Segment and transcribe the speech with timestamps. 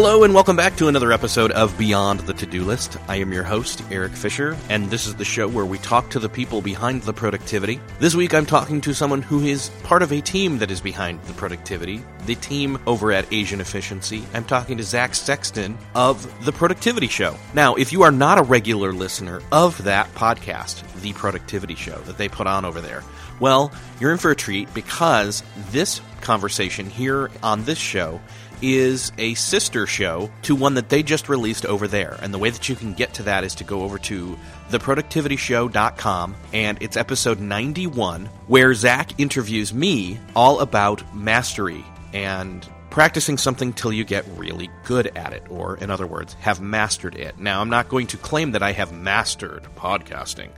[0.00, 2.96] Hello and welcome back to another episode of Beyond the To-Do List.
[3.08, 6.20] I am your host, Erik Fisher, and this is the show where we talk to
[6.20, 7.80] the people behind the productivity.
[7.98, 11.20] This week I'm talking to someone who is part of a team that is behind
[11.22, 14.22] the productivity, the team over at Asian Efficiency.
[14.34, 17.36] I'm talking to Zach Sexton of The Productivity Show.
[17.52, 22.18] Now, if you are not a regular listener of that podcast, The Productivity Show, that
[22.18, 23.02] they put on over there,
[23.40, 28.20] well, you're in for a treat because this conversation here on this show
[28.62, 32.18] is a sister show to one that they just released over there.
[32.22, 34.38] And the way that you can get to that is to go over to
[34.70, 43.72] theproductivityshow.com and it's episode 91 where Zach interviews me all about mastery and practicing something
[43.72, 47.38] till you get really good at it, or in other words, have mastered it.
[47.38, 50.50] Now, I'm not going to claim that I have mastered podcasting,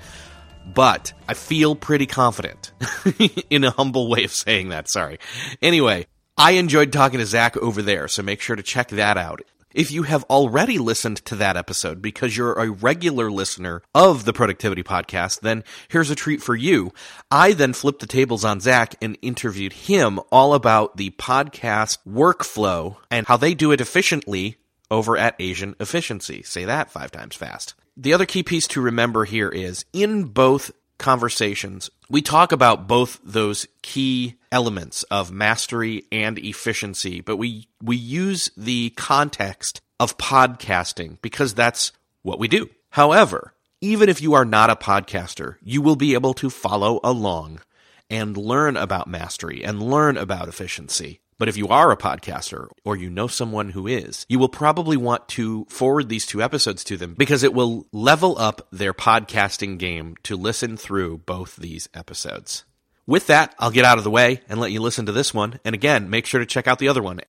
[0.73, 2.73] but I feel pretty confident
[3.51, 4.89] in a humble way of saying that.
[4.89, 5.19] Sorry.
[5.61, 6.07] Anyway,
[6.41, 9.43] I enjoyed talking to Zach over there, so make sure to check that out.
[9.75, 14.33] If you have already listened to that episode because you're a regular listener of the
[14.33, 16.95] Productivity Podcast, then here's a treat for you.
[17.31, 22.97] I then flipped the tables on Zach and interviewed him all about the podcast workflow
[23.11, 24.57] and how they do it efficiently
[24.91, 26.43] over at Asian Efficiency.
[26.43, 27.75] Say that five times fast.
[27.99, 33.19] The other key piece to remember here is in both conversations, we talk about both
[33.25, 41.21] those key elements of mastery and efficiency, but we, we use the context of podcasting
[41.23, 42.71] because that's what we do.
[42.91, 47.61] However, even if you are not a podcaster, you will be able to follow along
[48.09, 51.21] and learn about mastery and learn about efficiency.
[51.41, 54.99] But if you are a podcaster or you know someone who is, you will probably
[54.99, 59.79] want to forward these two episodes to them because it will level up their podcasting
[59.79, 62.67] game to listen through both these episodes.
[63.07, 65.59] With that, I'll get out of the way and let you listen to this one.
[65.65, 67.23] And again, make sure to check out the other one.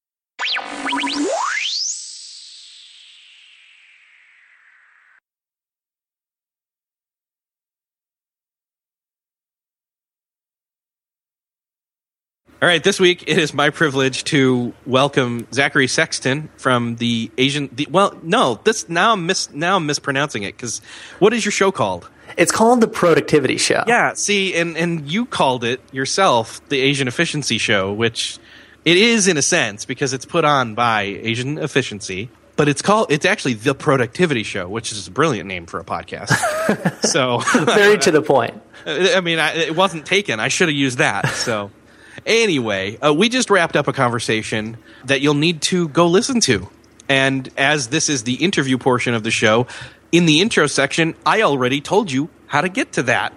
[12.62, 17.72] All right, this week it is my privilege to welcome Zachary Sexton from the Asian.
[17.74, 20.80] The, well, no, this now I'm mis now I'm mispronouncing it because
[21.18, 22.08] what is your show called?
[22.38, 23.84] It's called the Productivity Show.
[23.88, 28.38] Yeah, see, and and you called it yourself the Asian Efficiency Show, which
[28.86, 33.12] it is in a sense because it's put on by Asian Efficiency, but it's called
[33.12, 36.30] it's actually the Productivity Show, which is a brilliant name for a podcast.
[37.08, 38.62] so very to the point.
[38.86, 40.40] I mean, I, it wasn't taken.
[40.40, 41.28] I should have used that.
[41.30, 41.72] So.
[42.26, 46.70] Anyway, uh, we just wrapped up a conversation that you'll need to go listen to.
[47.10, 49.68] And as this is the interview portion of the show,
[50.12, 53.34] in the intro section, I already told you how to get to that.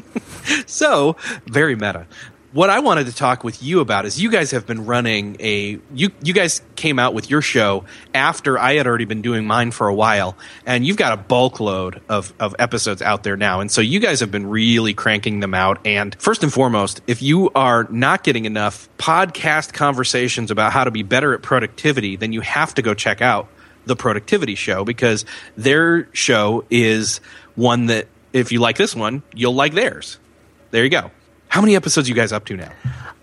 [0.66, 1.16] so,
[1.46, 2.06] very meta
[2.52, 5.78] what I wanted to talk with you about is you guys have been running a
[5.92, 7.84] you you guys came out with your show
[8.14, 10.34] after I had already been doing mine for a while
[10.64, 13.60] and you've got a bulk load of of episodes out there now.
[13.60, 15.86] And so you guys have been really cranking them out.
[15.86, 20.90] And first and foremost if you are not getting enough podcast conversations about how to
[20.90, 23.48] be better at productivity then you have to go check out
[23.84, 27.20] the productivity show because their show is
[27.56, 30.18] one that if you like this one you'll like theirs.
[30.70, 31.10] There you go
[31.48, 32.72] how many episodes you guys up to now?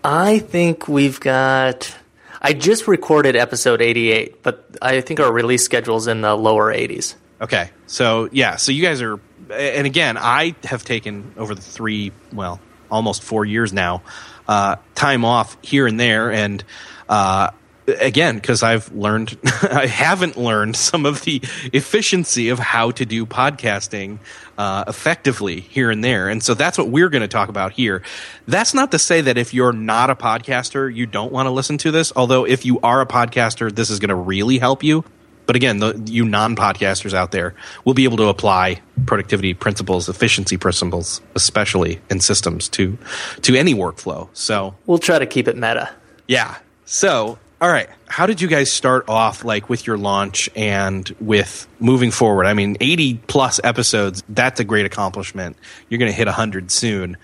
[0.04, 1.96] I think we've got.
[2.40, 7.14] I just recorded episode 88, but I think our release schedule's in the lower 80s.
[7.40, 7.70] Okay.
[7.86, 8.56] So, yeah.
[8.56, 9.18] So you guys are,
[9.50, 14.02] and again, I have taken over the three, well, almost four years now,
[14.46, 16.30] uh, time off here and there.
[16.30, 16.62] And,
[17.08, 17.50] uh,
[17.86, 21.40] again because I've learned I haven't learned some of the
[21.72, 24.18] efficiency of how to do podcasting
[24.58, 28.02] uh, effectively here and there, and so that's what we're going to talk about here.
[28.46, 31.78] That's not to say that if you're not a podcaster, you don't want to listen
[31.78, 32.12] to this.
[32.16, 35.04] Although if you are a podcaster, this is going to really help you.
[35.46, 37.54] But again, the, you non-podcasters out there
[37.84, 42.98] will be able to apply productivity principles, efficiency principles, especially in systems to
[43.42, 44.28] to any workflow.
[44.32, 45.90] So we'll try to keep it meta.
[46.26, 46.56] Yeah.
[46.84, 47.88] So all right.
[48.06, 52.46] How did you guys start off like with your launch and with moving forward?
[52.46, 55.56] I mean, 80 plus episodes, that's a great accomplishment.
[55.88, 57.16] You're going to hit 100 soon.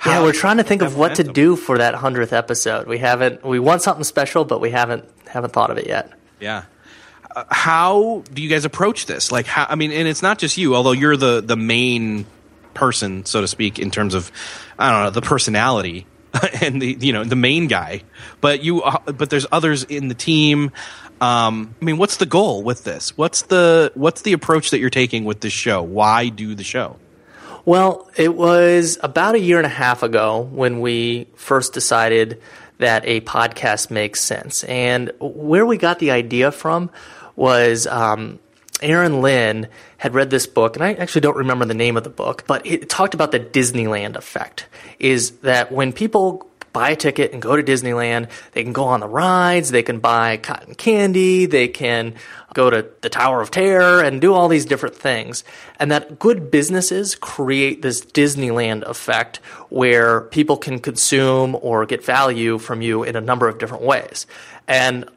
[0.00, 2.86] How yeah, we're trying to think of what to do for that 100th episode.
[2.86, 6.12] We haven't we want something special, but we haven't haven't thought of it yet.
[6.40, 6.64] Yeah.
[7.34, 9.32] Uh, how do you guys approach this?
[9.32, 12.26] Like how I mean, and it's not just you, although you're the the main
[12.74, 14.30] person, so to speak, in terms of
[14.78, 16.06] I don't know, the personality
[16.60, 18.02] and the you know the main guy,
[18.40, 20.72] but you uh, but there's others in the team.
[21.20, 23.16] Um, I mean, what's the goal with this?
[23.16, 25.82] What's the what's the approach that you're taking with this show?
[25.82, 26.96] Why do the show?
[27.64, 32.40] Well, it was about a year and a half ago when we first decided
[32.78, 36.90] that a podcast makes sense, and where we got the idea from
[37.36, 38.38] was um,
[38.82, 42.10] Aaron Lynn had read this book, and I actually don't remember the name of the
[42.10, 44.66] book, but it talked about the Disneyland effect.
[44.98, 49.00] Is that when people buy a ticket and go to Disneyland, they can go on
[49.00, 52.14] the rides, they can buy cotton candy, they can
[52.54, 55.44] go to the Tower of Terror and do all these different things.
[55.78, 59.38] And that good businesses create this Disneyland effect
[59.70, 64.26] where people can consume or get value from you in a number of different ways.
[64.66, 65.08] And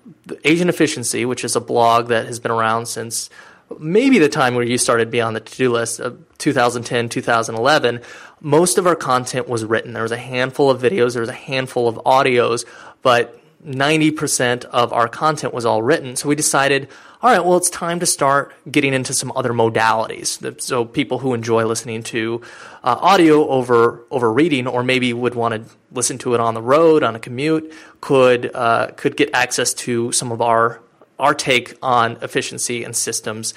[0.44, 3.30] Asian Efficiency, which is a blog that has been around since
[3.80, 8.02] maybe the time where you started Beyond the to-do list of 2010 2011
[8.44, 9.94] most of our content was written.
[9.94, 12.66] There was a handful of videos there was a handful of audios
[13.02, 16.16] but 90% of our content was all written.
[16.16, 16.88] So we decided
[17.22, 20.62] all right well it's time to start getting into some other modalities.
[20.62, 22.42] So people who enjoy listening to
[22.84, 26.62] uh, audio over over reading or maybe would want to listen to it on the
[26.62, 30.82] road on a commute could uh, could get access to some of our
[31.22, 33.54] our take on efficiency and systems.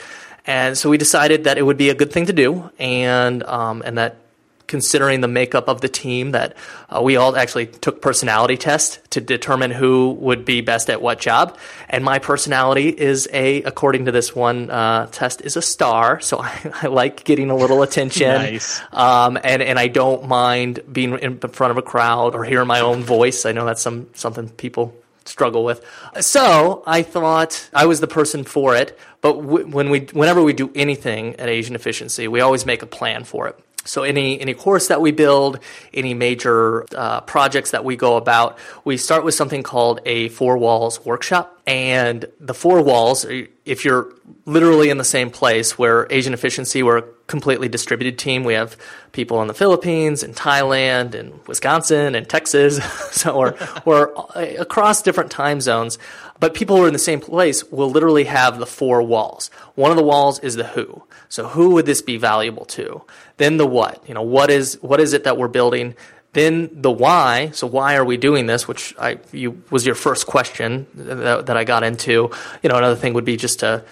[0.47, 3.83] And so we decided that it would be a good thing to do, and um,
[3.85, 4.19] and that
[4.67, 6.57] considering the makeup of the team, that
[6.89, 11.19] uh, we all actually took personality tests to determine who would be best at what
[11.19, 11.59] job.
[11.89, 16.21] And my personality is a, according to this one uh, test, is a star.
[16.21, 18.81] So I, I like getting a little attention, nice.
[18.93, 22.81] um, and and I don't mind being in front of a crowd or hearing my
[22.81, 23.47] own voice.
[23.47, 24.95] I know that's some something people
[25.27, 25.85] struggle with.
[26.21, 28.99] So I thought I was the person for it.
[29.21, 32.87] But w- when we, whenever we do anything at Asian Efficiency, we always make a
[32.87, 33.59] plan for it.
[33.85, 35.61] So any any course that we build,
[35.93, 40.57] any major uh, projects that we go about, we start with something called a four
[40.59, 41.51] walls workshop.
[41.67, 43.25] And the four walls,
[43.65, 44.13] if you're
[44.45, 48.45] literally in the same place, where Asian Efficiency, we're a completely distributed team.
[48.45, 48.77] We have
[49.13, 52.85] people in the Philippines, and Thailand, and Wisconsin, and Texas.
[53.13, 53.55] so we're
[53.85, 54.13] we're
[54.59, 55.99] across different time zones.
[56.41, 59.51] But people who are in the same place will literally have the four walls.
[59.77, 61.05] One of the walls is the who.
[61.29, 63.03] So who would this be valuable to?
[63.37, 64.03] Then the what.
[64.09, 65.95] You know, what is what is it that we're building?
[66.33, 67.51] Then the why.
[67.53, 68.67] So why are we doing this?
[68.67, 72.31] Which I you was your first question that, that I got into.
[72.63, 73.85] You know, another thing would be just to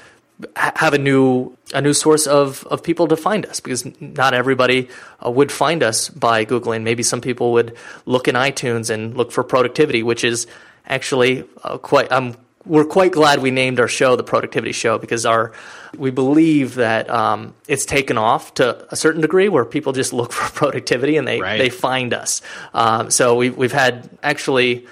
[0.56, 4.88] have a new a new source of of people to find us because not everybody
[5.24, 6.82] uh, would find us by googling.
[6.82, 10.48] Maybe some people would look in iTunes and look for productivity, which is
[10.92, 12.12] actually uh, quite.
[12.12, 15.52] Um, we're quite glad we named our show the Productivity Show because our
[15.96, 20.32] we believe that um, it's taken off to a certain degree where people just look
[20.38, 21.58] for productivity and they right.
[21.58, 22.40] they find us.
[22.72, 24.86] Um, so we've we've had actually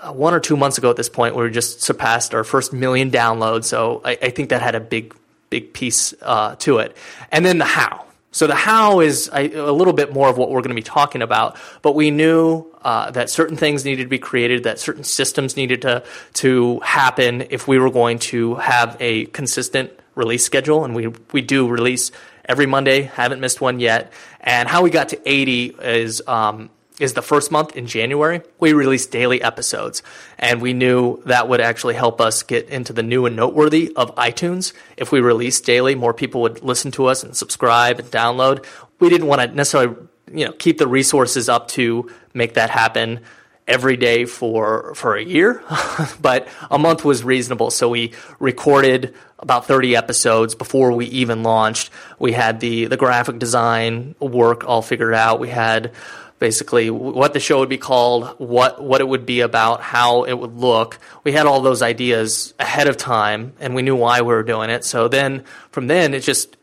[0.00, 3.10] uh, one or two months ago at this point we just surpassed our first million
[3.10, 3.64] downloads.
[3.64, 5.14] So I, I think that had a big
[5.50, 6.96] big piece uh, to it.
[7.32, 8.04] And then the how.
[8.30, 11.22] So the how is a, little bit more of what we're going to be talking
[11.22, 15.56] about, but we knew uh, that certain things needed to be created, that certain systems
[15.56, 16.04] needed to
[16.34, 21.40] to happen if we were going to have a consistent release schedule, and we we
[21.40, 22.10] do release
[22.44, 23.02] every Monday.
[23.02, 24.12] Haven't missed one yet.
[24.40, 28.72] And how we got to 80 is um, is the first month in January, we
[28.72, 30.02] released daily episodes.
[30.38, 34.14] And we knew that would actually help us get into the new and noteworthy of
[34.16, 34.72] iTunes.
[34.96, 38.64] If we released daily, more people would listen to us and subscribe and download.
[38.98, 39.96] We didn't want to necessarily,
[40.32, 43.20] you know, keep the resources up to make that happen
[43.68, 45.62] every day for for a year,
[46.20, 47.70] but a month was reasonable.
[47.70, 51.90] So we recorded about 30 episodes before we even launched.
[52.18, 55.38] We had the the graphic design work all figured out.
[55.38, 55.92] We had
[56.38, 60.34] basically what the show would be called, what what it would be about, how it
[60.34, 60.98] would look.
[61.24, 64.70] We had all those ideas ahead of time, and we knew why we were doing
[64.70, 64.84] it.
[64.84, 66.56] So then, from then, it's just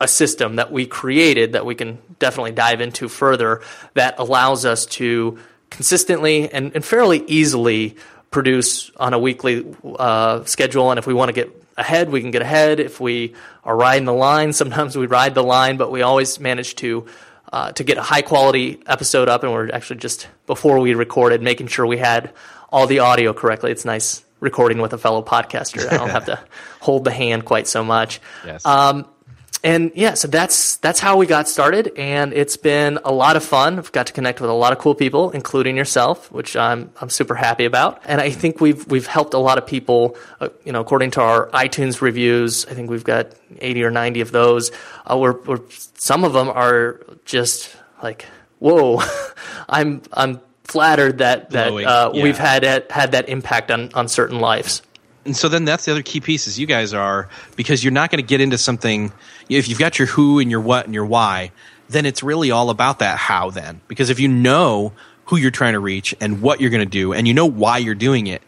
[0.00, 3.62] a system that we created that we can definitely dive into further
[3.94, 5.38] that allows us to
[5.70, 7.96] consistently and, and fairly easily
[8.30, 9.64] produce on a weekly
[9.98, 10.90] uh, schedule.
[10.90, 12.80] And if we want to get ahead, we can get ahead.
[12.80, 16.74] If we are riding the line, sometimes we ride the line, but we always manage
[16.76, 17.06] to
[17.56, 21.40] uh, to get a high quality episode up, and we're actually just before we recorded
[21.40, 22.30] making sure we had
[22.70, 23.70] all the audio correctly.
[23.70, 25.90] It's nice recording with a fellow podcaster.
[25.90, 26.38] I don't have to
[26.80, 28.20] hold the hand quite so much.
[28.44, 28.66] Yes.
[28.66, 29.06] Um,
[29.66, 33.42] and yeah, so that's that's how we got started, and it's been a lot of
[33.42, 33.80] fun.
[33.80, 37.10] I've got to connect with a lot of cool people, including yourself, which I'm I'm
[37.10, 38.00] super happy about.
[38.04, 40.16] And I think we've we've helped a lot of people.
[40.40, 44.20] Uh, you know, according to our iTunes reviews, I think we've got 80 or 90
[44.20, 44.70] of those.
[45.04, 45.62] Uh, we're, we're
[45.94, 48.24] some of them are just like,
[48.60, 49.02] whoa,
[49.68, 52.22] I'm I'm flattered that that uh, yeah.
[52.22, 54.82] we've had had that impact on on certain lives
[55.26, 58.10] and so then that's the other key piece is you guys are because you're not
[58.10, 59.12] going to get into something
[59.48, 61.50] if you've got your who and your what and your why
[61.88, 63.80] then it's really all about that how then.
[63.86, 64.92] Because if you know
[65.26, 67.78] who you're trying to reach and what you're going to do and you know why
[67.78, 68.42] you're doing it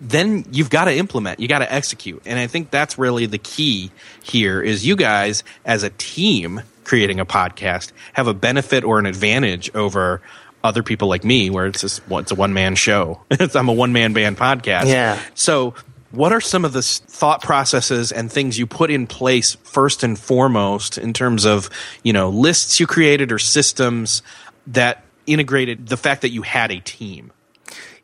[0.00, 2.20] then you've got to implement you got to execute.
[2.26, 3.90] And i think that's really the key
[4.22, 9.06] here is you guys as a team creating a podcast have a benefit or an
[9.06, 10.20] advantage over
[10.64, 13.20] other people like me where it's just well, it's a one man show.
[13.54, 14.86] I'm a one man band podcast.
[14.86, 15.20] Yeah.
[15.34, 15.74] So
[16.16, 20.18] what are some of the thought processes and things you put in place first and
[20.18, 21.70] foremost in terms of
[22.02, 24.22] you know lists you created or systems
[24.66, 27.32] that integrated the fact that you had a team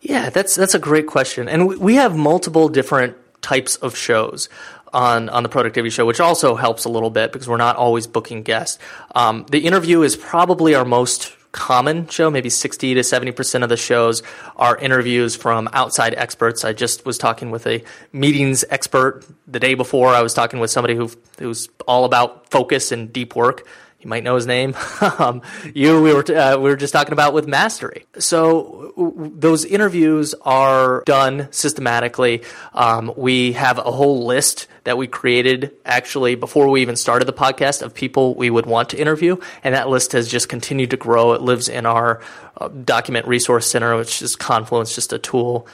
[0.01, 4.49] yeah that's that's a great question and we have multiple different types of shows
[4.93, 8.07] on on the productivity show, which also helps a little bit because we're not always
[8.07, 8.79] booking guests.
[9.15, 12.31] Um, the interview is probably our most common show.
[12.31, 14.23] Maybe 60 to 70% of the shows
[14.57, 16.65] are interviews from outside experts.
[16.65, 20.09] I just was talking with a meetings expert the day before.
[20.09, 23.67] I was talking with somebody who who's all about focus and deep work.
[24.01, 24.75] You might know his name.
[25.19, 25.43] um,
[25.75, 28.07] you, we were, uh, we were just talking about with mastery.
[28.19, 32.43] So w- those interviews are done systematically.
[32.73, 37.35] Um, we have a whole list that we created actually before we even started the
[37.35, 39.37] podcast of people we would want to interview.
[39.63, 41.35] And that list has just continued to grow.
[41.35, 42.23] It lives in our
[42.57, 45.67] uh, document resource center, which is Confluence, just a tool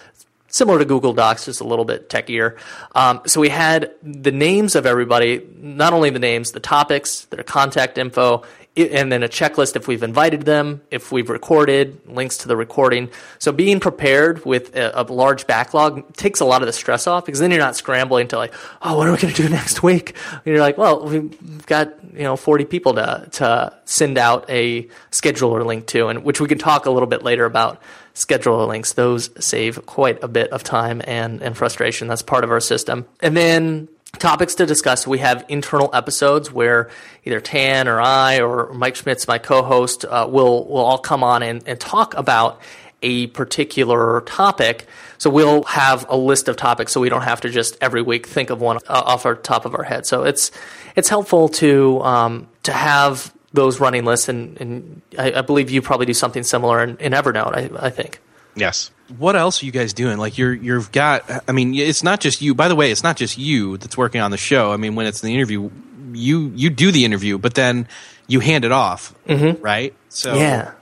[0.56, 2.56] similar to Google Docs, just a little bit techier.
[2.94, 7.44] Um, so we had the names of everybody, not only the names, the topics, their
[7.44, 8.42] contact info,
[8.76, 13.10] and then a checklist if we've invited them, if we've recorded, links to the recording.
[13.38, 17.24] So being prepared with a, a, large backlog takes a lot of the stress off
[17.24, 18.52] because then you're not scrambling to like,
[18.82, 20.14] oh, what are we going to do next week?
[20.32, 24.88] And you're like, well, we've got you know 40 people to to send out a
[25.10, 27.80] scheduler link to, and which we can talk a little bit later about
[28.14, 28.92] scheduler links.
[28.92, 32.08] Those save quite a bit of time and and frustration.
[32.08, 33.06] That's part of our system.
[33.20, 35.06] And then topics to discuss.
[35.06, 36.90] We have internal episodes where
[37.24, 41.42] either Thanh or I or Mike Schmitz, my co-host, uh, will will all come on
[41.42, 42.60] and, and talk about
[43.02, 44.86] a particular topic.
[45.18, 48.26] So we'll have a list of topics, so we don't have to just every week
[48.26, 50.06] think of one uh, off our top of our head.
[50.06, 50.50] So it's
[50.94, 55.80] it's helpful to um, to have those running lists, and, and I, I, believe you
[55.80, 57.56] probably do something similar in, in Evernote.
[57.56, 58.20] I, I think.
[58.56, 58.90] Yes.
[59.18, 60.18] What else are you guys doing?
[60.18, 61.24] Like you're you've got.
[61.48, 62.54] I mean, it's not just you.
[62.54, 64.72] By the way, it's not just you that's working on the show.
[64.72, 65.70] I mean, when it's the interview,
[66.12, 67.86] you you do the interview, but then
[68.26, 69.62] you hand it off, mm-hmm.
[69.62, 69.94] right?
[70.08, 70.72] So yeah,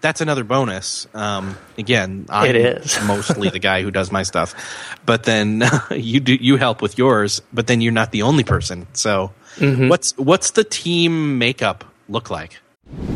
[0.00, 1.06] that's another bonus.
[1.12, 4.54] Um, again, I'm it is mostly the guy who does my stuff,
[5.04, 7.42] but then you do you help with yours.
[7.52, 8.86] But then you're not the only person.
[8.94, 9.88] So mm-hmm.
[9.88, 12.60] what's what's the team makeup look like?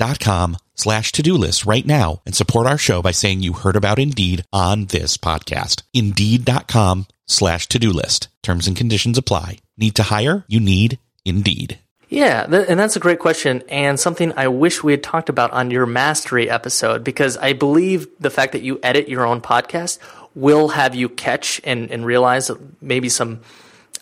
[0.00, 3.98] Indeed.com slash to-do list right now and support our show by saying you heard about
[3.98, 5.82] Indeed on this podcast.
[5.92, 8.28] Indeed.com slash to-do list.
[8.42, 9.58] Terms and conditions apply.
[9.76, 10.46] Need to hire?
[10.48, 11.78] You need Indeed.
[12.08, 15.52] Yeah, th- and that's a great question and something I wish we had talked about
[15.52, 19.98] on your mastery episode because I believe the fact that you edit your own podcast
[20.34, 23.40] will have you catch and, and realize maybe some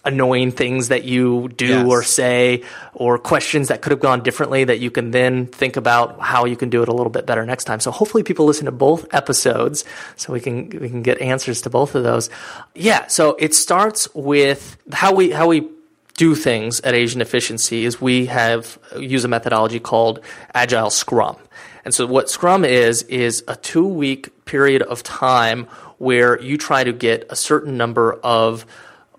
[0.05, 1.87] annoying things that you do Yes.
[1.87, 2.63] or say
[2.95, 6.57] or questions that could have gone differently that you can then think about how you
[6.57, 7.81] can do it a little bit better next time.
[7.81, 9.85] So hopefully people listen to both episodes
[10.17, 12.31] so we can we can get answers to both of those.
[12.75, 15.69] Yeah, so it starts with how we how we
[16.17, 20.21] do things at Asian Efficiency is we have use a methodology called
[20.55, 21.37] Agile Scrum.
[21.85, 25.67] And so what Scrum is is a 2 week period of time
[25.99, 28.67] where you try to get a certain number of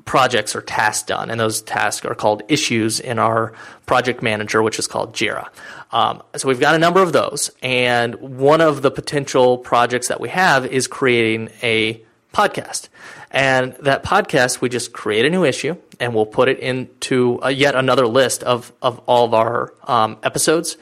[0.10, 3.54] projects or tasks done, and those tasks are called issues in our
[3.86, 5.48] project manager, which is called Jira.
[5.92, 10.20] Um, so we've got a number of those, and one of the potential projects that
[10.20, 12.02] we have is creating a
[12.34, 12.90] podcast.
[13.30, 17.52] And that podcast, we just create a new issue and we'll put it into a,
[17.52, 20.78] yet another list of, of all of our um, episodes.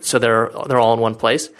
[0.00, 1.50] So they're, they're all in one place.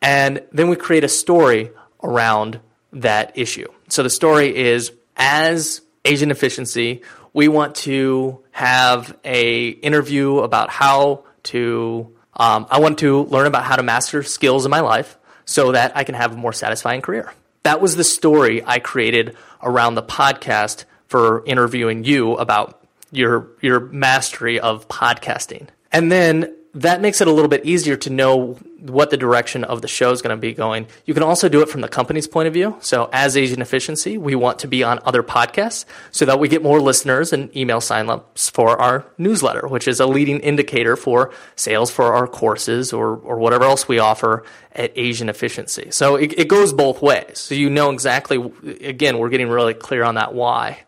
[0.00, 1.70] And then we create a story
[2.04, 2.60] around
[2.92, 3.66] that issue.
[3.88, 7.02] So the story is as Asian efficiency,
[7.32, 13.64] we want to have a interview about how to, um, I want to learn about
[13.64, 17.00] how to master skills in my life so that I can have a more satisfying
[17.00, 17.32] career.
[17.62, 23.80] That was the story I created around the podcast for interviewing you about your your
[23.80, 25.68] mastery of podcasting.
[25.90, 29.82] And then that makes it a little bit easier to know what the direction of
[29.82, 30.86] the show is going to be going.
[31.04, 32.76] You can also do it from the company's point of view.
[32.80, 36.62] So, as Asian Efficiency, we want to be on other podcasts so that we get
[36.62, 41.90] more listeners and email signups for our newsletter, which is a leading indicator for sales
[41.90, 45.90] for our courses or, or whatever else we offer at Asian Efficiency.
[45.90, 47.38] So, it, it goes both ways.
[47.38, 48.36] So, you know exactly,
[48.82, 50.80] again, we're getting really clear on that why.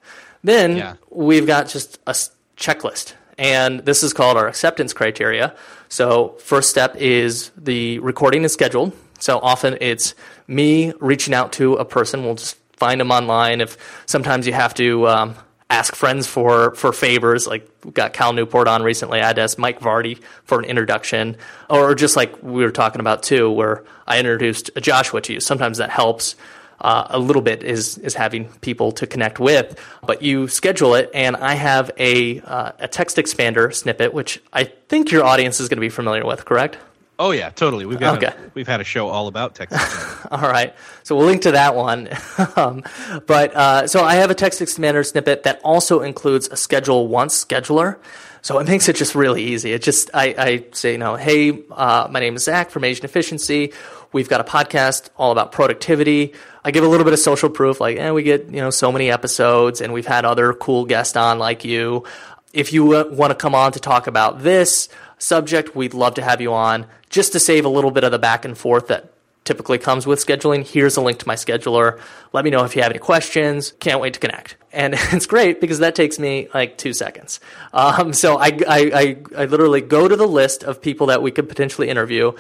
[0.45, 0.95] Then Yeah.
[1.11, 2.15] we've got just a
[2.57, 5.57] checklist, and this is called our acceptance criteria.
[5.89, 8.93] So, first step is the recording is scheduled.
[9.19, 10.15] So, often it's
[10.47, 12.23] me reaching out to a person.
[12.23, 13.63] We'll just find them online.
[13.63, 15.35] If sometimes you have to um,
[15.71, 19.21] ask friends for for favors, like got Cal Newport on recently.
[19.21, 21.39] I had to ask Mike Vardy for an introduction,
[21.71, 25.41] or just like we were talking about too, where I introduced Joshua to you.
[25.41, 26.37] Sometimes that helps
[26.81, 29.79] uh, a little bit is is having people to connect with.
[30.07, 35.11] But you schedule it, and I have a uh, a TextExpander snippet, which I think
[35.11, 36.45] your audience is going to be familiar with.
[36.45, 36.79] Correct?
[37.19, 37.85] Oh yeah, totally.
[37.85, 38.29] We've got Okay.
[38.35, 39.79] a, we've had a show all about Texas.
[40.31, 42.09] All right, so we'll link to that one.
[42.57, 42.83] um,
[43.27, 47.99] but uh, so I have a TextExpander snippet that also includes a ScheduleOnce scheduler.
[48.43, 49.73] So it makes it just really easy.
[49.73, 53.05] It just I, I say, you know, hey, uh, my name is Zach from Asian
[53.05, 53.75] Efficiency.
[54.13, 56.35] We've got a podcast all about productivity.
[56.65, 58.91] I give a little bit of social proof, like, eh, we get you know so
[58.91, 62.05] many episodes, and we've had other cool guests on like you.
[62.53, 66.41] If you want to come on to talk about this subject, we'd love to have
[66.41, 66.87] you on.
[67.09, 69.13] Just to save a little bit of the back and forth that
[69.45, 70.67] typically comes with scheduling.
[70.67, 72.01] Here's a link to my scheduler.
[72.33, 73.73] Let me know if you have any questions.
[73.81, 74.57] Can't wait to connect.
[74.73, 77.41] And it's great because that takes me like two seconds.
[77.73, 81.31] Um, so I, I, I, I literally go to the list of people that we
[81.31, 82.33] could potentially interview,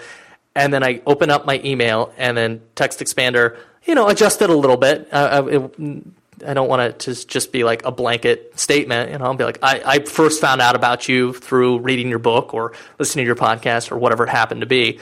[0.54, 4.54] and then I open up my email and then TextExpander, you know, adjust it a
[4.54, 5.08] little bit.
[5.12, 6.04] Uh, it,
[6.46, 9.10] I don't want it to just be like a blanket statement.
[9.10, 12.18] You know, I'll be like, I, I first found out about you through reading your
[12.18, 15.00] book or listening to your podcast or whatever it happened to be,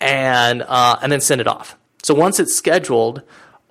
[0.00, 1.76] and uh, and then send it off.
[2.02, 3.22] So once it's scheduled,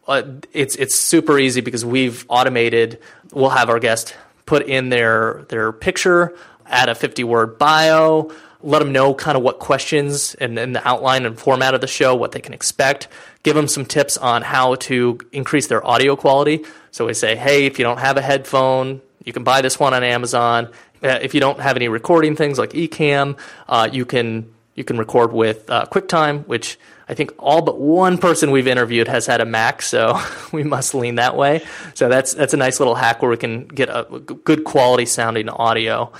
[0.08, 3.00] uh, it's it's super easy because we've automated.
[3.34, 4.16] We'll have our guest
[4.46, 9.44] put in their their picture, add a 50 word bio, let them know kind of
[9.44, 13.08] what questions and, and the outline and format of the show, what they can expect.
[13.44, 16.66] Give them some tips on how to increase their audio quality.
[16.92, 19.94] So we say, hey, if you don't have a headphone, you can buy this one
[19.94, 20.70] on Amazon.
[21.02, 24.98] Uh, if you don't have any recording things like Ecamm, uh, you can you can
[24.98, 29.42] record with uh, QuickTime, which I think all but one person we've interviewed has had
[29.42, 30.20] a Mac, so
[30.52, 31.62] we must lean that way.
[31.94, 35.50] So that's that's a nice little hack where we can get a good quality sounding
[35.50, 36.12] audio.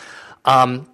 [0.46, 0.88] Um,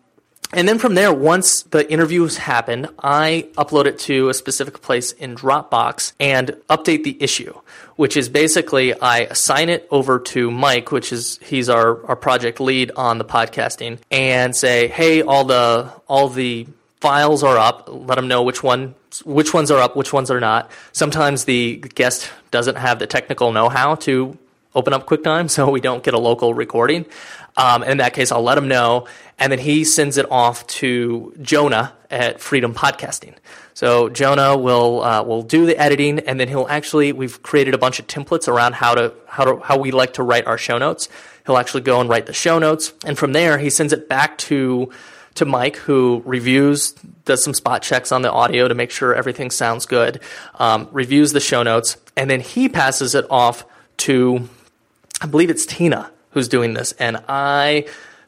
[0.53, 5.11] and then from there, once the interviews happen, I upload it to a specific place
[5.11, 7.53] in Dropbox and update the issue,
[7.95, 12.59] which is basically I assign it over to Mike, which is he's our, our project
[12.59, 16.67] lead on the podcasting, and say, hey, all the all the
[17.01, 20.39] files are up, let them know which one which ones are up, which ones are
[20.39, 20.69] not.
[20.91, 24.37] Sometimes the guest doesn't have the technical know-how to
[24.73, 27.05] open up QuickTime, so we don't get a local recording.
[27.57, 29.07] Um, in that case, I'll let him know,
[29.39, 33.35] and then he sends it off to Jonah at Freedom Podcasting.
[33.73, 37.77] So Jonah will uh, will do the editing, and then he'll actually we've created a
[37.77, 40.77] bunch of templates around how to how to how we like to write our show
[40.77, 41.09] notes.
[41.45, 44.37] He'll actually go and write the show notes, and from there he sends it back
[44.39, 44.91] to
[45.35, 46.93] to Mike, who reviews,
[47.25, 50.21] does some spot checks on the audio to make sure everything sounds good,
[50.55, 53.65] um, reviews the show notes, and then he passes it off
[53.97, 54.47] to,
[55.21, 57.87] I believe it's Tina who's doing this, and I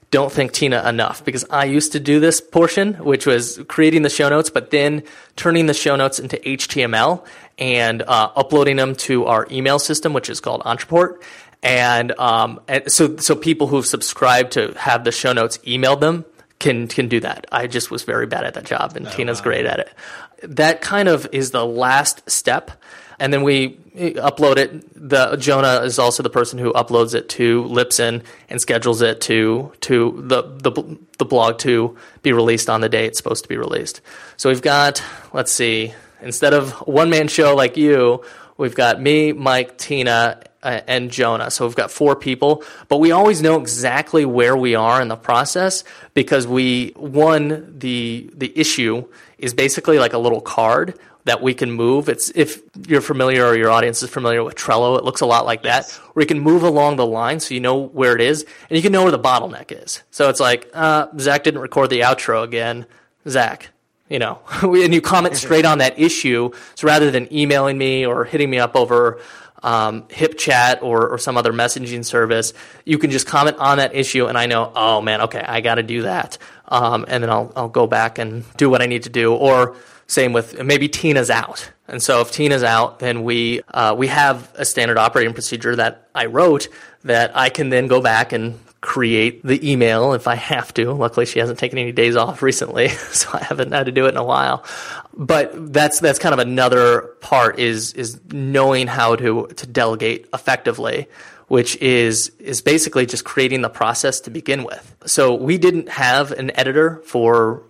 [0.09, 4.09] don't think Tina enough because I used to do this portion, which was creating the
[4.09, 5.03] show notes, but then
[5.35, 7.25] turning the show notes into HTML
[7.59, 11.21] and uh, uploading them to our email system, which is called Ontraport.
[11.61, 16.25] And, um, and so, so people who've subscribed to have the show notes emailed them
[16.59, 17.45] can can do that.
[17.51, 19.43] I just was very bad at that job, and oh, Tina's wow.
[19.43, 19.93] great at it.
[20.43, 22.71] That kind of is the last step,
[23.19, 25.10] and then we upload it.
[25.10, 29.71] The Jonah is also the person who uploads it to Libsyn and schedules it to
[29.82, 33.58] to the the the blog to be released on the day it's supposed to be
[33.58, 34.01] released.
[34.38, 35.03] So we've got
[35.34, 38.23] let's see, instead of one man show like you,
[38.58, 41.49] we've got me, Mike, Tina, uh, and Jonah.
[41.49, 45.15] So we've got four people, but we always know exactly where we are in the
[45.15, 49.08] process because we one the the issue
[49.39, 52.09] is basically like a little card that we can move.
[52.09, 55.45] It's if you're familiar or your audience is familiar with Trello, it looks a lot
[55.45, 55.97] like yes.
[55.97, 58.77] that, where you can move along the line so you know where it is and
[58.77, 60.03] you can know where the bottleneck is.
[60.09, 62.85] So it's like uh, Zach didn't record the outro again.
[63.27, 63.69] Zach,
[64.09, 66.51] you know, and you comment straight on that issue.
[66.75, 69.19] So rather than emailing me or hitting me up over
[69.63, 72.53] um, HipChat or, or some other messaging service,
[72.85, 75.75] you can just comment on that issue, and I know, oh man, okay, I got
[75.75, 76.37] to do that,
[76.67, 79.33] um, and then I'll I'll go back and do what I need to do.
[79.33, 79.75] Or
[80.07, 84.51] same with maybe Tina's out, and so if Tina's out, then we uh, we have
[84.55, 86.69] a standard operating procedure that I wrote
[87.03, 90.91] that I can then go back and create the email if I have to.
[90.93, 94.09] Luckily, she hasn't taken any days off recently, so I haven't had to do it
[94.09, 94.63] in a while.
[95.13, 101.07] But that's that's kind of another part is is knowing how to to delegate effectively,
[101.47, 104.95] which is is basically just creating the process to begin with.
[105.05, 107.63] So we didn't have an editor for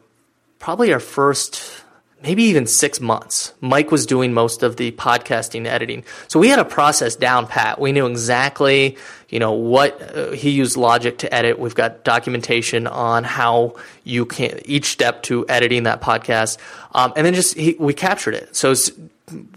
[0.59, 1.83] probably our first
[2.23, 3.53] maybe even six months.
[3.61, 6.03] Mike was doing most of the podcasting editing.
[6.27, 7.79] So we had a process down pat.
[7.79, 8.97] We knew exactly,
[9.29, 11.59] you know, what uh, he used Logic to edit.
[11.59, 16.57] We've got documentation on how you can, each step to editing that podcast.
[16.93, 18.55] Um, and then just, he, we captured it.
[18.55, 18.73] So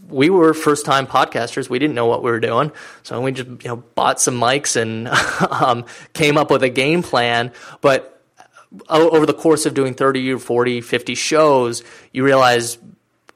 [0.09, 1.71] we were first time podcasters.
[1.71, 2.73] We didn't know what we were doing.
[3.03, 5.09] So we just, you know, bought some mics and
[5.51, 7.53] um, came up with a game plan.
[7.81, 8.20] But
[8.89, 12.79] over the course of doing 30 or 40, 50 shows, you realize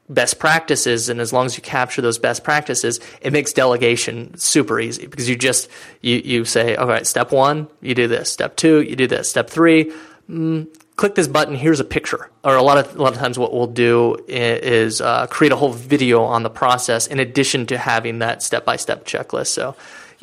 [0.07, 4.79] best practices and as long as you capture those best practices it makes delegation super
[4.79, 5.67] easy because you just
[6.01, 8.31] you, you say all right step one you do this.
[8.31, 9.27] Step two you do this.
[9.27, 9.91] Step three
[10.29, 12.29] mm, click this button here's a picture.
[12.43, 15.55] Or a lot of a lot of times what we'll do is uh, create a
[15.55, 19.47] whole video on the process in addition to having that step by step checklist.
[19.47, 19.75] So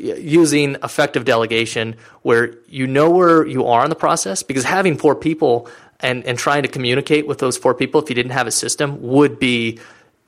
[0.03, 5.15] using effective delegation where you know where you are in the process because having four
[5.15, 5.69] people
[6.01, 9.01] and, and trying to communicate with those four people if you didn't have a system
[9.01, 9.79] would be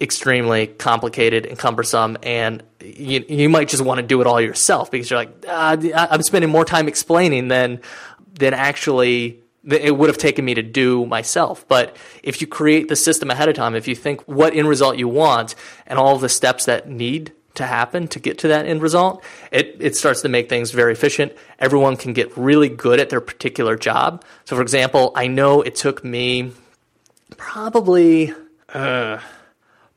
[0.00, 4.90] extremely complicated and cumbersome and you, you might just want to do it all yourself
[4.90, 5.76] because you're like ah,
[6.10, 7.80] i'm spending more time explaining than
[8.38, 11.66] than actually it would have taken me to do myself.
[11.68, 14.98] But if you create the system ahead of time, if you think what end result
[14.98, 15.54] you want
[15.86, 19.76] and all the steps that need to happen to get to that end result, it,
[19.80, 21.32] it starts to make things very efficient.
[21.58, 24.24] Everyone can get really good at their particular job.
[24.44, 26.52] So, for example, I know it took me
[27.36, 28.34] probably.
[28.72, 29.20] Uh,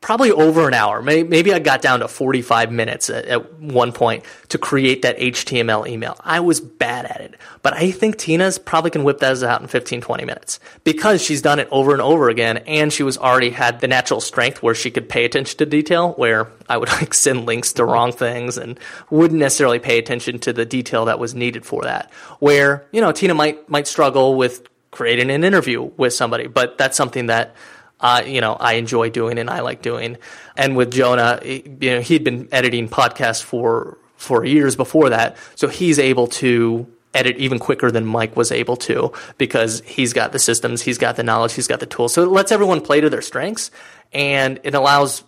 [0.02, 1.02] probably over an hour.
[1.02, 6.16] Maybe I got down to 45 minutes at, one point to create that HTML email.
[6.24, 9.68] I was bad at it, but I think Tina's probably can whip that out in
[9.68, 12.58] 15, 20 minutes because she's done it over and over again.
[12.60, 16.14] And she was already had the natural strength where she could pay attention to detail
[16.14, 18.80] where I would like send links to wrong things and
[19.10, 22.12] wouldn't necessarily pay attention to the detail that was needed for that.
[22.40, 26.96] Where, you know, Tina might, might struggle with creating an interview with somebody, but that's
[26.96, 27.56] something that
[28.00, 30.18] uh, you know, I enjoy doing and I like doing.
[30.56, 35.68] And with Jonah, you know, he'd been editing podcasts for for years before that, so
[35.68, 40.40] he's able to edit even quicker than Mike was able to because he's got the
[40.40, 42.14] systems, he's got the knowledge, he's got the tools.
[42.14, 43.72] So it lets everyone play to their strengths,
[44.14, 45.24] and it allows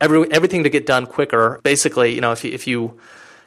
[0.00, 1.60] every everything to get done quicker.
[1.62, 2.98] Basically, you know, if you, if you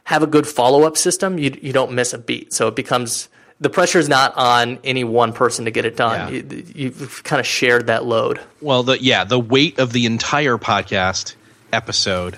[0.06, 2.54] have a good follow up system, you you don't miss a beat.
[2.54, 3.30] So it becomes
[3.60, 6.34] the pressure is not on any one person to get it done.
[6.34, 6.42] Yeah.
[6.42, 8.40] You, you've kind of shared that load.
[8.62, 11.36] Well, the yeah, the weight of the entire podcast
[11.72, 12.38] episode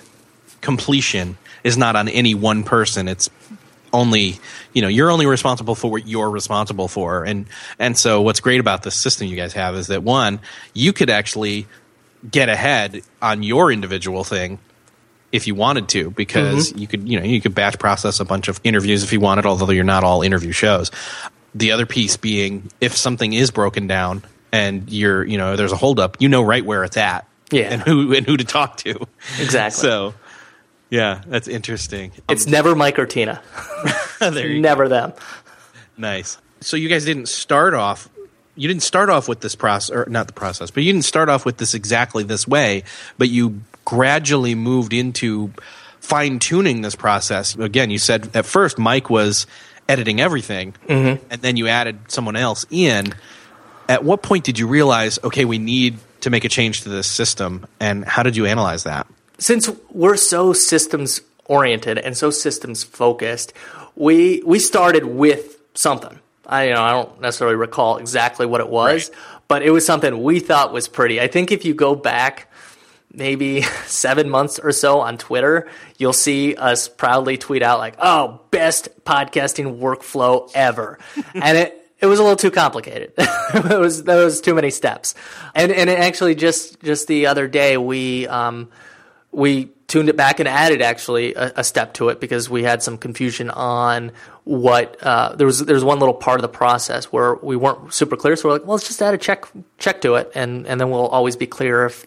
[0.62, 3.08] completion is not on any one person.
[3.08, 3.30] It's
[3.94, 4.40] only
[4.74, 7.46] you know you're only responsible for what you're responsible for, and
[7.80, 10.40] and so what's great about this system you guys have is that one
[10.74, 11.66] you could actually
[12.30, 14.60] get ahead on your individual thing
[15.36, 18.48] if you wanted to because you could you know you could batch process a bunch
[18.48, 20.90] of interviews if you wanted although you're not all interview shows
[21.54, 25.78] the other piece being if something is broken down and you're you know there's a
[25.78, 27.72] holdup you know right where it's at Yeah.
[27.74, 29.06] and who and who to talk to
[29.40, 29.80] Exactly.
[29.82, 30.14] so
[30.90, 33.42] yeah that's interesting Um, It's never Mike or Tina.
[34.22, 35.14] never them.
[35.98, 36.38] Nice.
[36.62, 38.10] So you guys didn't start off.
[38.56, 41.28] You didn't start off with this process, or not the process, but you didn't start
[41.30, 42.84] off with this exactly this way.
[43.18, 45.54] But you gradually moved into
[46.00, 47.56] fine tuning this process.
[47.56, 49.48] Again, you said at first Mike was
[49.88, 51.24] editing everything, mm-hmm.
[51.30, 53.14] and then you added someone else in.
[53.88, 57.06] At what point did you realize, okay, we need to make a change to this
[57.08, 59.08] system, and how did you analyze that?
[59.38, 63.52] since we're so systems oriented and so systems focused,
[63.98, 66.20] we we started with something.
[66.48, 69.18] I you know I don't necessarily recall exactly what it was, Right.
[69.50, 71.20] but it was something we thought was pretty.
[71.20, 72.50] I think if you go back
[73.18, 78.42] maybe seven months or so on Twitter, you'll see us proudly tweet out like, "Oh,
[78.52, 81.00] best podcasting workflow ever,"
[81.34, 81.82] and it.
[81.98, 83.14] It was a little too complicated.
[83.18, 85.16] it was there was too many steps,
[85.56, 88.70] and and it actually just just the other day we um,
[89.32, 92.82] we tuned it back and added actually a, a step to it because we had
[92.82, 94.12] some confusion on
[94.44, 97.94] what uh, there was there was one little part of the process where we weren't
[97.94, 98.36] super clear.
[98.36, 99.46] So we're like well let's just add a check
[99.78, 100.32] check to it.
[100.36, 102.06] And and then we'll always be clear if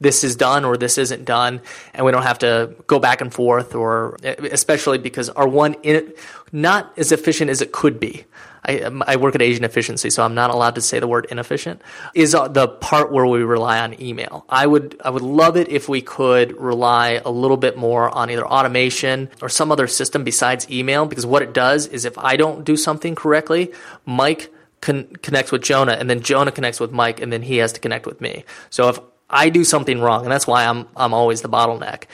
[0.00, 1.60] this is done or this isn't done.
[1.94, 6.12] And we don't have to go back and forth or especially because our one in,
[6.52, 8.24] not as efficient as it could be
[8.64, 11.82] I, I work at Asian efficiency, so I'm not allowed to say the word inefficient.
[12.14, 14.44] Is uh, the part where we rely on email.
[14.48, 18.30] I would I would love it if we could rely a little bit more on
[18.30, 22.36] either automation or some other system besides email, because what it does is if I
[22.36, 23.72] don't do something correctly,
[24.06, 27.72] Mike con- connects with Jonah, and then Jonah connects with Mike, and then he has
[27.72, 28.44] to connect with me.
[28.70, 28.98] So if
[29.30, 32.04] I do something wrong, and that's why I'm I'm always the bottleneck.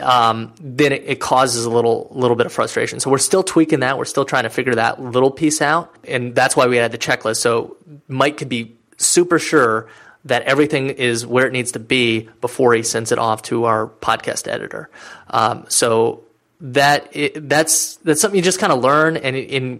[0.00, 3.00] Um, then it, it causes a little little bit of frustration.
[3.00, 3.96] So we're still tweaking that.
[3.98, 6.98] We're still trying to figure that little piece out, and that's why we had the
[6.98, 7.38] checklist.
[7.38, 7.76] So
[8.08, 9.88] Mike could be super sure
[10.26, 13.86] that everything is where it needs to be before he sends it off to our
[13.86, 14.90] podcast editor.
[15.30, 16.25] Um, so
[16.60, 19.76] that it, that's that's something you just kind of learn and in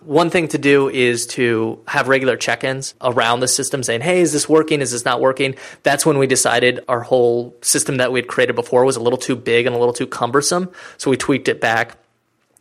[0.00, 4.32] one thing to do is to have regular check-ins around the system saying hey is
[4.32, 4.80] this working?
[4.80, 5.54] Is this not working?
[5.84, 9.18] That's when we decided our whole system that we had created before was a little
[9.18, 11.96] too big and a little too cumbersome so we tweaked it back.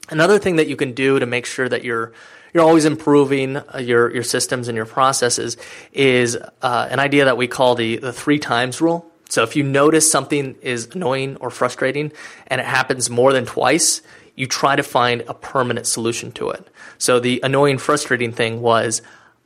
[0.09, 2.13] Another thing that you can do to make sure that you're
[2.53, 5.57] you're always improving uh, your your systems and your processes
[5.93, 9.11] is uh, an idea that we call the the three times rule.
[9.29, 12.11] So if you notice something is annoying or frustrating
[12.47, 14.01] and it happens more than twice,
[14.35, 16.67] you try to find a permanent solution to it.
[16.97, 19.01] So the annoying, frustrating thing was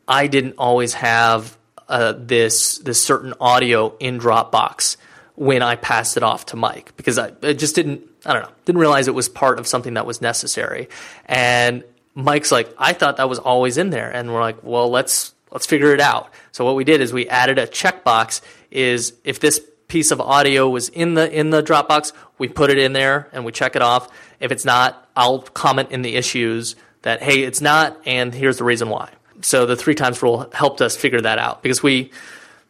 [0.08, 4.98] I didn't always have uh, this this certain audio in Dropbox
[5.36, 8.52] when I passed it off to Mike because I, I just didn't I don't know
[8.65, 10.88] didn't realize it was part of something that was necessary.
[11.26, 15.34] And Mike's like, I thought that was always in there, and we're like, well, let's
[15.52, 16.32] let's figure it out.
[16.52, 18.41] So what we did is we added a checkbox.
[18.70, 22.77] Is if this piece of audio was in the in the Dropbox, we put it
[22.77, 24.08] in there and we check it off.
[24.39, 28.63] If it's not, I'll comment in the issues that hey, it's not, and here's the
[28.63, 29.10] reason why.
[29.41, 32.12] So the three times rule helped us figure that out because we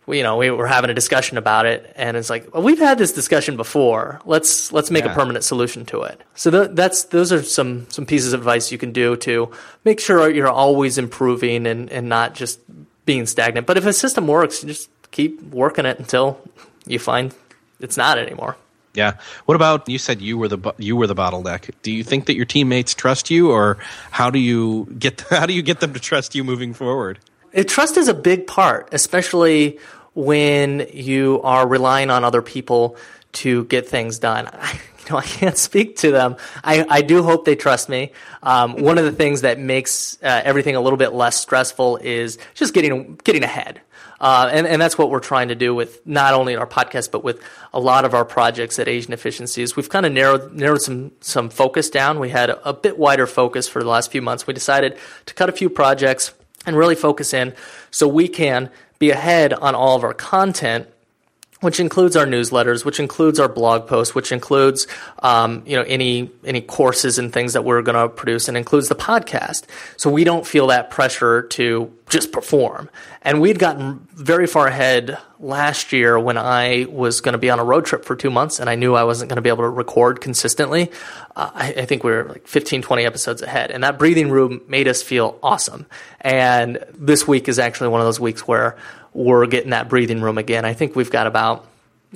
[0.07, 2.79] we, you know, we were having a discussion about it, and it's like, well, we've
[2.79, 4.19] had this discussion before.
[4.25, 5.12] Let's let's make Yeah.
[5.12, 6.19] a permanent solution to it.
[6.34, 9.51] So th- that's those are some some pieces of advice you can do to
[9.86, 12.60] make sure you're always improving and and not just
[13.05, 13.67] being stagnant.
[13.67, 16.39] But if a system works, just keep working it until
[16.86, 17.34] you find
[17.80, 18.58] it's not anymore.
[18.94, 19.17] Yeah.
[19.46, 21.72] What about you said you were the you were the bottleneck?
[21.82, 23.78] Do you think that your teammates trust you, or
[24.12, 27.20] how do you get how do you get them to trust you moving forward?
[27.56, 29.80] Uh, Trust is a big part, especially
[30.13, 32.98] when you are relying on other people
[33.34, 34.48] to get things done.
[34.52, 36.36] I, you know, I can't speak to them.
[36.63, 38.12] I, I do hope they trust me.
[38.44, 42.38] Um, one of the things that makes uh, everything a little bit less stressful is
[42.54, 43.82] just getting getting ahead.
[44.21, 47.23] Uh, and, and that's what we're trying to do with not only our podcast, but
[47.23, 49.75] with a lot of our projects at Asian Efficiencies.
[49.75, 52.19] We've kind of narrowed, narrowed some, some focus down.
[52.19, 54.45] We had a, a bit wider focus for the last few months.
[54.45, 56.36] We decided to cut a few projects
[56.67, 57.55] and really focus in
[57.89, 60.88] so we can be ahead on all of our content
[61.62, 64.88] which includes our newsletters, which includes our blog posts, which includes
[65.19, 68.89] um, you know any any courses and things that we're going to produce, and includes
[68.89, 69.65] the podcast.
[69.95, 72.89] So we don't feel that pressure to just perform.
[73.21, 77.58] And we'd gotten very far ahead last year when I was going to be on
[77.58, 79.63] a road trip for two months, and I knew I wasn't going to be able
[79.63, 80.91] to record consistently.
[81.36, 84.62] Uh, I, I think we were like 15, 20 episodes ahead, and that breathing room
[84.67, 85.86] made us feel awesome.
[86.19, 88.78] And this week is actually one of those weeks where
[89.13, 90.65] we're getting that breathing room again.
[90.65, 91.65] I think we've got about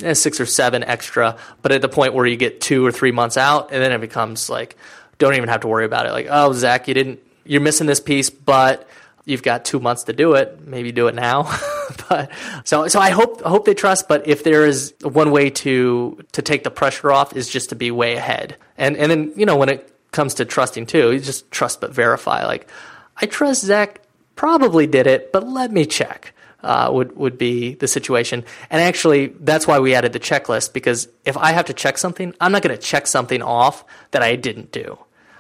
[0.04, 3.14] eh, six or seven extra, but at the point where you get two or three
[3.14, 4.76] months out, and then it becomes like,
[5.20, 6.12] don't even have to worry about it.
[6.12, 8.86] Like, oh, Zach, you didn't, you're missing this piece, but
[9.26, 10.66] you've got two months to do it.
[10.66, 11.44] Maybe do it now.
[12.10, 12.32] but
[12.64, 14.08] so, so I hope, I hope they trust.
[14.08, 17.76] But if there is one way to to take the pressure off, is just to
[17.76, 18.56] be way ahead.
[18.78, 21.92] And and then you know when it comes to trusting too, you just trust but
[21.92, 22.46] verify.
[22.46, 22.70] Like,
[23.18, 24.02] I trust Zach
[24.36, 26.34] probably did it, but let me check
[26.66, 28.44] uh, would would be the situation.
[28.70, 32.34] And actually, that's why we added the checklist because if I have to check something,
[32.42, 34.98] I'm not going to check something off that I didn't do.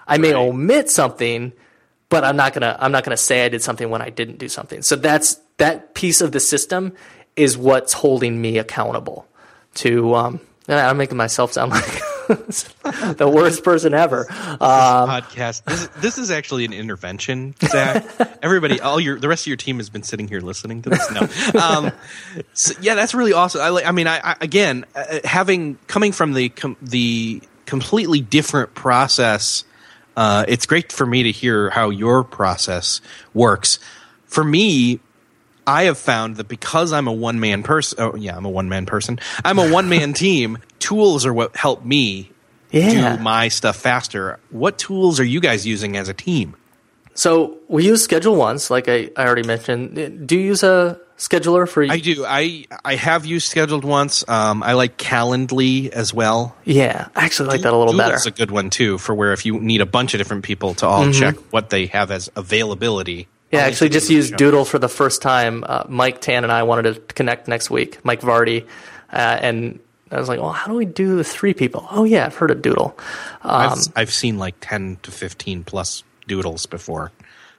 [0.07, 0.39] I may right.
[0.39, 1.51] omit something,
[2.09, 4.49] but I'm not gonna I'm not gonna say I did something when I didn't do
[4.49, 4.81] something.
[4.81, 6.93] So that's that piece of the system
[7.35, 9.27] is what's holding me accountable
[9.75, 10.15] to.
[10.15, 14.25] Um, I'm making myself sound like the worst person ever.
[14.31, 15.63] Um, podcast.
[15.65, 18.05] This, this, is actually an intervention, Zach.
[18.43, 21.11] Everybody, all your the rest of your team has been sitting here listening to this.
[21.11, 21.91] No, um,
[22.53, 23.61] so, yeah, that's really awesome.
[23.61, 28.73] I, I mean, I, I again uh, having coming from the com, the completely different
[28.73, 29.63] process.
[30.15, 33.01] Uh, it's great for me to hear how your process
[33.33, 33.79] works.
[34.25, 34.99] For me,
[35.67, 38.69] I have found that because I'm a one man person, oh yeah, I'm a one
[38.69, 39.19] man person.
[39.43, 40.59] I'm a one man team.
[40.79, 42.31] Tools are what help me
[42.71, 43.17] yeah.
[43.17, 44.39] do my stuff faster.
[44.51, 46.55] What tools are you guys using as a team?
[47.15, 50.27] So we use ScheduleOnce, like I, I already mentioned.
[50.27, 51.83] Do you use a scheduler for?
[51.83, 52.25] I do.
[52.25, 54.27] I I have used Scheduled Once.
[54.27, 56.55] Um, I like Calendly as well.
[56.65, 58.15] Yeah, I actually like that a little Doodle's better.
[58.15, 60.73] It's a good one too for where if you need a bunch of different people
[60.75, 61.19] to all mm-hmm.
[61.19, 63.27] check what they have as availability.
[63.51, 65.63] Yeah, I actually just used Doodle for the first time.
[65.65, 68.03] Uh, Mike Thanh and I wanted to connect next week.
[68.03, 68.65] Mike Vardy,
[69.13, 69.79] uh, and
[70.11, 71.87] I was like, well, how do we do the three people?
[71.91, 72.97] Oh yeah, I've heard of Doodle.
[73.41, 77.11] Um, I've, I've seen like ten to fifteen plus Doodles before.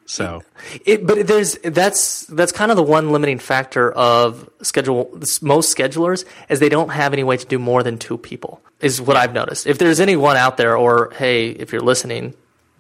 [0.09, 0.45] So,
[0.85, 5.19] it, but there's that's that's kind of the one limiting factor of schedule.
[5.43, 8.63] Most schedulers is they don't have any way to do more than two people.
[8.81, 9.67] Is what I've noticed.
[9.67, 12.35] If there's anyone out there, or hey, if you're listening,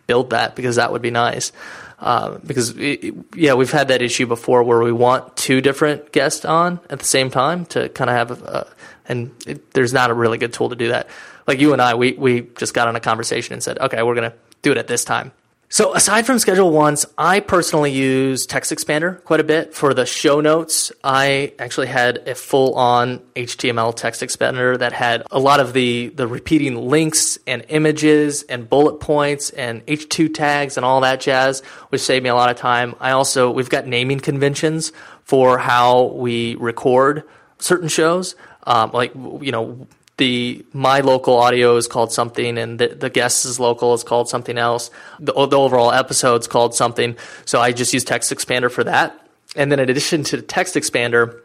[0.07, 1.51] build that because that would be nice.
[1.99, 6.44] Uh, because it, yeah, we've had that issue before where we want two different guests
[6.44, 8.66] on at the same time to kind of have, a,
[9.09, 11.09] and it, there's not a really good tool to do that.
[11.46, 14.14] Like you and I, we we just got on a conversation and said, okay, we're
[14.14, 15.33] gonna do it at this time.
[15.68, 20.92] So aside from ScheduleOnce, I personally use TextExpander quite a bit for the show notes.
[21.02, 26.76] I actually had a full-on HTML TextExpander that had a lot of the the repeating
[26.76, 32.22] links and images and bullet points and H2 tags and all that jazz, which saved
[32.22, 32.94] me a lot of time.
[33.00, 34.92] I also we've got naming conventions
[35.24, 37.24] for how we record
[37.59, 38.37] certain shows.
[38.68, 43.61] Um, like you know the my local audio is called something and the, the guest's
[43.61, 44.90] local is called something else.
[45.20, 47.16] The, the overall is called something.
[47.44, 49.29] So i just use TextExpander for that.
[49.55, 51.40] And then in addition to TextExpander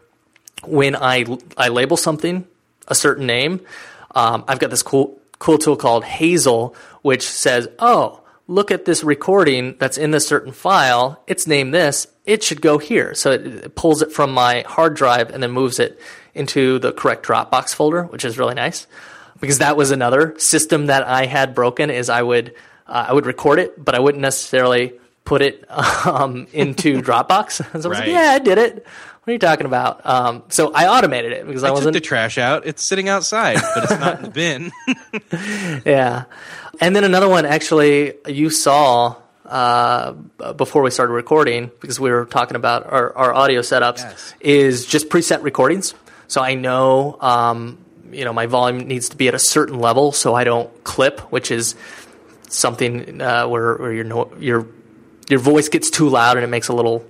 [0.64, 1.24] when i
[1.56, 2.46] i label something
[2.86, 3.60] a certain name
[4.14, 9.02] um, i've got this cool cool tool called hazel which says oh look at this
[9.02, 11.22] recording that's in this certain file.
[11.26, 12.06] It's named this.
[12.26, 13.14] It should go here.
[13.14, 15.98] So it, it pulls it from my hard drive and then moves it
[16.34, 18.86] into the correct Dropbox folder, which is really nice
[19.40, 21.90] because that was another system that I had broken.
[21.90, 22.54] Is I would
[22.86, 25.64] uh, I would record it, but I wouldn't necessarily put it
[26.06, 27.52] um, into Dropbox.
[27.52, 27.98] so I was right.
[27.98, 28.86] like, yeah, I did it.
[29.24, 30.04] What are you talking about?
[30.04, 32.66] Um, so I automated it because I, I wasn't took the trash out.
[32.66, 35.82] It's sitting outside, but it's not in the bin.
[35.86, 36.24] yeah,
[36.80, 39.14] and then another one actually you saw
[39.44, 40.12] uh,
[40.56, 44.34] before we started recording because we were talking about our, our audio setups yes.
[44.40, 45.94] is just preset recordings.
[46.32, 47.76] So I know, um,
[48.10, 51.20] you know, my volume needs to be at a certain level so I don't clip,
[51.30, 51.74] which is
[52.48, 54.66] something uh, where, where your your
[55.28, 57.04] your voice gets too loud and it makes a little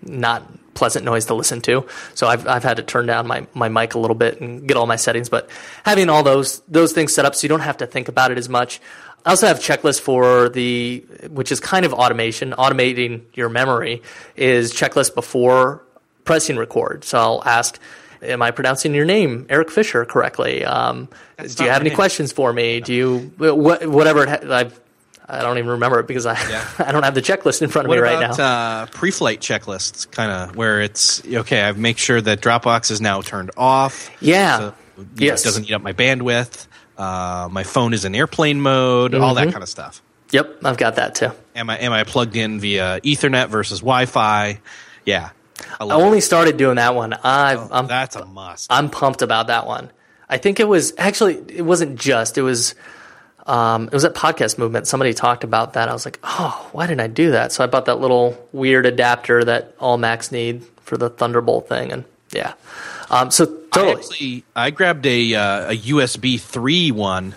[0.00, 1.86] not pleasant noise to listen to.
[2.14, 4.78] So I've I've had to turn down my, my mic a little bit and get
[4.78, 5.28] all my settings.
[5.28, 5.50] But
[5.84, 8.38] having all those those things set up so you don't have to think about it
[8.38, 8.80] as much.
[9.26, 14.00] I also have checklists for the which is kind of automation, automating your memory
[14.34, 15.84] is checklist before
[16.24, 17.04] pressing record.
[17.04, 17.78] So I'll ask
[18.22, 20.64] am I pronouncing your name, Erik Fisher, correctly?
[20.64, 21.08] Um,
[21.38, 21.96] do you have any name.
[21.96, 22.80] questions for me?
[22.80, 24.28] Do you whatever?
[24.28, 24.78] I've
[25.28, 26.34] I don't even remember it because I
[26.78, 28.44] I don't have the checklist in front of What me right about now.
[28.82, 30.10] uh, pre-flight checklists?
[30.10, 31.62] Kind of where it's okay.
[31.62, 34.10] I make sure that Dropbox is now turned off.
[34.20, 34.58] Yeah.
[34.58, 35.42] so, you know, Yes.
[35.42, 36.66] it doesn't eat up my bandwidth.
[36.98, 39.14] Uh, my phone is in airplane mode.
[39.14, 39.46] All Mm-hmm.
[39.46, 40.02] that kind of stuff.
[40.32, 41.30] Yep, I've got that too.
[41.54, 44.60] Am I am I plugged in via Ethernet versus Wi-Fi?
[45.06, 45.30] Yeah,
[45.80, 47.12] I I only started doing that one.
[47.12, 47.68] I, it.
[47.70, 48.72] I'm That's a must.
[48.72, 49.90] I'm pumped about that one.
[50.28, 52.74] I think it was actually it wasn't just it was
[53.46, 54.86] um, it was at podcast movement.
[54.86, 55.88] Somebody talked about that.
[55.88, 57.52] I was like, oh, why didn't I do that?
[57.52, 61.92] So I bought that little weird adapter that all Macs need for the Thunderbolt thing,
[61.92, 62.54] and yeah.
[63.10, 67.34] Um, so I totally, actually I grabbed a uh, a USB three one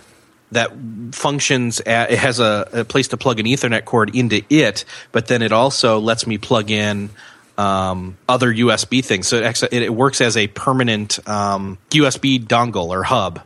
[0.51, 0.71] that
[1.11, 1.81] functions.
[1.81, 5.41] At, it has a, a place to plug an Ethernet cord into it, but then
[5.41, 7.09] it also lets me plug in
[7.57, 9.27] um, other USB things.
[9.27, 13.41] So it, actually, it, it works as a permanent um, USB dongle or hub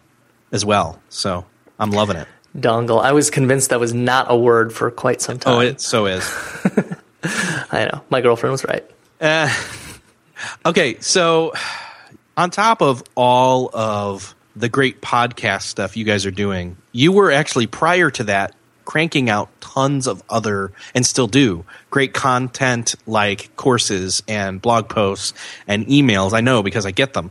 [0.51, 1.01] as well.
[1.09, 1.45] So
[1.79, 2.27] I'm loving it.
[2.57, 3.01] dongle.
[3.03, 5.53] I was convinced that was not a word for quite some time.
[5.53, 6.23] Oh, it so is.
[7.71, 8.01] I know.
[8.09, 8.85] My girlfriend was right.
[10.65, 11.53] Okay, so
[12.37, 17.31] on top of all of the great podcast stuff you guys are doing, you were
[17.31, 18.55] actually prior to that
[18.89, 25.31] cranking out tons of other and still do great content like courses and blog posts
[25.67, 26.33] and emails.
[26.33, 27.29] I know because I get them.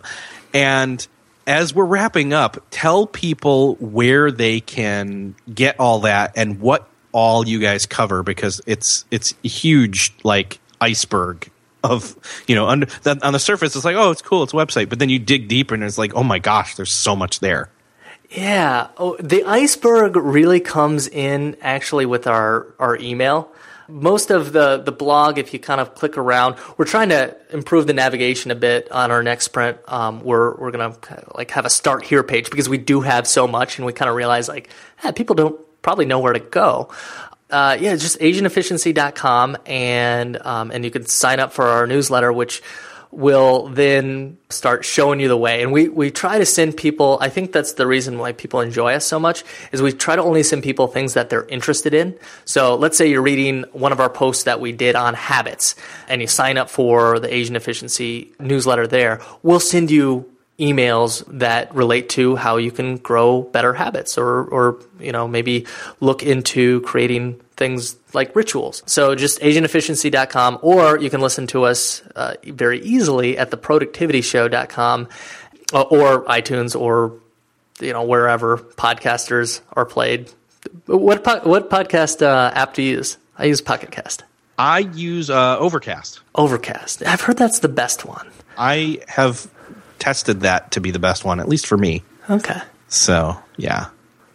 [0.55, 1.05] And
[1.49, 7.45] as we're wrapping up, tell people where they can get all that and what all
[7.45, 11.51] you guys cover because it's it's a huge like iceberg
[11.83, 12.15] of
[12.47, 12.87] you know under
[13.23, 15.49] on the surface it's like oh it's cool it's a website but then you dig
[15.49, 17.71] deeper and it's like oh my gosh there's so much there
[18.31, 18.89] Yeah.
[18.99, 23.51] Oh, the iceberg really comes in actually with our, our email.
[23.91, 27.87] Most of the, the blog, if you kind of click around, we're trying to improve
[27.87, 29.79] the navigation a bit on our next sprint.
[29.89, 30.95] Um, we're we're gonna
[31.35, 34.11] like have a start here page because we do have so much, and we kind
[34.11, 34.69] of realize like
[35.05, 36.91] eh, people don't probably know where to go.
[37.49, 42.63] Uh, yeah, just asianefficiency.com and um, and you can sign up for our newsletter, which
[43.11, 45.63] will then start showing you the way.
[45.63, 48.95] And we, we try to send people, I think that's the reason why people enjoy
[48.95, 52.19] us so much, is we try to only send people things that they're interested in.
[52.45, 55.75] So let's say you're reading one of our posts that we did on habits
[56.09, 59.21] and you sign up for the Asian Efficiency newsletter there.
[59.43, 64.81] We'll send you emails that relate to how you can grow better habits or, or
[64.99, 65.65] you know maybe
[66.01, 68.83] look into creating things like rituals.
[68.87, 75.09] So just asianefficiency.com or you can listen to us uh, very easily at theproductivityshow.com
[75.75, 77.13] uh, or itunes or
[77.81, 80.31] you know wherever podcasters are played.
[80.87, 83.19] What po- what podcast uh, app do you use?
[83.37, 84.25] I use pocket cast.
[84.59, 86.21] I use uh, overcast.
[86.35, 87.05] Overcast.
[87.07, 88.29] I've heard that's the best one.
[88.57, 89.49] I have
[90.01, 92.03] tested that to be the best one at least for me.
[92.29, 92.61] Okay.
[92.89, 93.89] So yeah,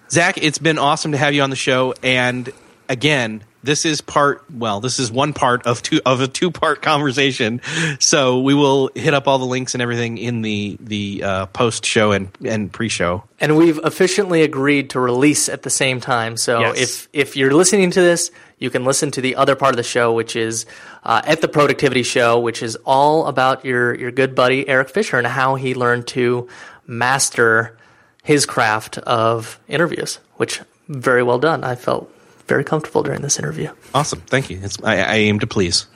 [0.09, 1.93] Zach, it's been awesome to have you on the show.
[2.03, 2.51] And
[2.89, 4.43] again, this is part.
[4.51, 7.61] Well, this is one part of two of a two part conversation.
[7.99, 11.85] So we will hit up all the links and everything in the the uh, post
[11.85, 13.23] show and and pre show.
[13.39, 16.35] and we've efficiently agreed to release at the same time.
[16.35, 16.77] So Yes.
[16.77, 19.83] if if you're listening to this, you can listen to the other part of the
[19.83, 20.65] show, which is
[21.05, 25.17] uh, at the Productivity Show, which is all about your your good buddy Erik Fisher
[25.17, 26.49] and how he learned to
[26.85, 27.77] master
[28.23, 30.19] his craft of interviews.
[30.35, 30.59] Which
[30.89, 31.63] very well done.
[31.63, 32.09] I felt
[32.53, 33.67] very comfortable during this interview.
[33.95, 34.59] Awesome, thank you.
[34.61, 35.87] It's, I, I aim to please.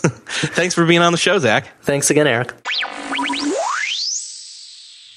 [0.00, 1.66] Thanks for being on the show, Zach.
[1.82, 2.54] Thanks again, Erik.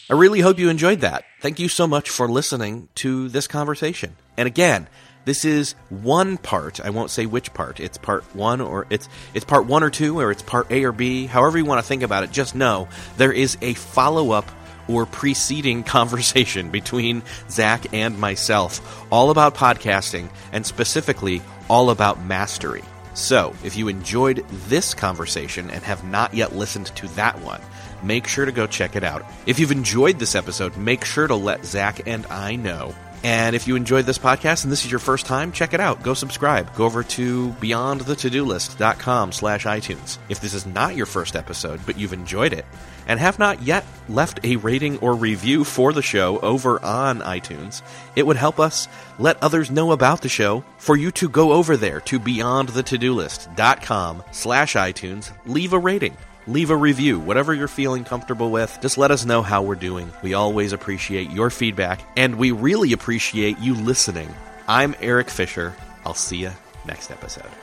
[0.10, 1.26] I really hope you enjoyed that.
[1.42, 4.16] Thank you so much for listening to this conversation.
[4.36, 4.88] And again,
[5.26, 6.82] this is one part.
[6.84, 7.80] I won't say which part.
[7.80, 10.92] It's part one or it's it's part one or two or it's part A or
[10.92, 11.28] B.
[11.28, 14.50] However you want to think about it, just know there is a follow up
[14.88, 22.84] or preceding conversation between Zach and myself, all about podcasting and specifically all about mastery.
[23.14, 27.62] So, if you enjoyed this conversation and have not yet listened to that one,
[28.02, 29.24] make sure to go check it out.
[29.46, 32.96] If you've enjoyed this episode, make sure to let Zach and I know.
[33.24, 36.04] And if you enjoyed this podcast and this is your first time, check it out.
[36.04, 36.76] Go subscribe.
[36.76, 40.18] Go over to beyondthetodolist.com slash iTunes.
[40.28, 42.66] If this is not your first episode, but you've enjoyed it,
[43.08, 47.82] and have not yet left a rating or review for the show over on iTunes,
[48.18, 51.78] it would help us let others know about the show for you to go over
[51.78, 56.18] there to beyondthetodolist.com slash iTunes, leave a rating.
[56.48, 58.78] Leave a review, whatever you're feeling comfortable with.
[58.82, 60.12] Just let us know how we're doing.
[60.22, 64.34] We always appreciate your feedback, and we really appreciate you listening.
[64.68, 65.74] I'm Erik Fisher.
[66.06, 66.52] I'll see you
[66.86, 67.63] next episode.